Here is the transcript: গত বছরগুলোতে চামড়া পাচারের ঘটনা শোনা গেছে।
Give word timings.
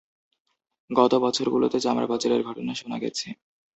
গত 0.89 1.13
বছরগুলোতে 1.23 1.77
চামড়া 1.79 2.07
পাচারের 2.07 2.41
ঘটনা 2.47 2.73
শোনা 2.75 2.97
গেছে। 3.03 3.27